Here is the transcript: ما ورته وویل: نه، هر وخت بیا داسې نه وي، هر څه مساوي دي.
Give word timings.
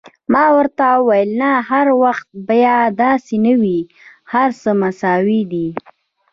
ما 0.33 0.45
ورته 0.57 0.85
وویل: 0.97 1.29
نه، 1.41 1.51
هر 1.69 1.87
وخت 2.03 2.27
بیا 2.49 2.77
داسې 3.03 3.35
نه 3.45 3.53
وي، 3.61 3.79
هر 4.31 4.49
څه 4.61 4.69
مساوي 4.81 5.41
دي. 5.51 5.67